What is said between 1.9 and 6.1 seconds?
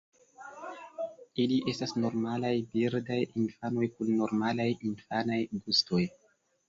normalaj birdaj infanoj kun normalaj infanaj gustoj.